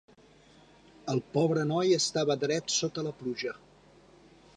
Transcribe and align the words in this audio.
El 1.13 1.19
pobre 1.35 1.65
noi 1.73 1.93
estava 1.97 2.37
dret 2.45 2.73
sota 2.77 3.05
la 3.09 3.13
pluja. 3.21 3.53